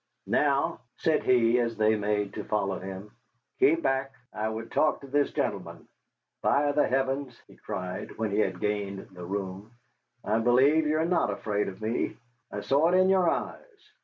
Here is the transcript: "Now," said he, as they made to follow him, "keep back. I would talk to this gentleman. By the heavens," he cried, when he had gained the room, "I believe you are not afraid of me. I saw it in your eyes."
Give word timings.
"Now," 0.25 0.79
said 0.97 1.21
he, 1.21 1.59
as 1.59 1.77
they 1.77 1.95
made 1.95 2.33
to 2.33 2.43
follow 2.43 2.79
him, 2.79 3.11
"keep 3.59 3.83
back. 3.83 4.11
I 4.33 4.49
would 4.49 4.71
talk 4.71 5.01
to 5.01 5.07
this 5.07 5.31
gentleman. 5.31 5.87
By 6.41 6.71
the 6.71 6.87
heavens," 6.87 7.39
he 7.45 7.55
cried, 7.57 8.17
when 8.17 8.31
he 8.31 8.39
had 8.39 8.59
gained 8.59 9.09
the 9.11 9.23
room, 9.23 9.73
"I 10.25 10.39
believe 10.39 10.87
you 10.87 10.97
are 10.97 11.05
not 11.05 11.29
afraid 11.29 11.67
of 11.67 11.83
me. 11.83 12.17
I 12.51 12.61
saw 12.61 12.89
it 12.89 12.95
in 12.95 13.09
your 13.09 13.29
eyes." 13.29 13.91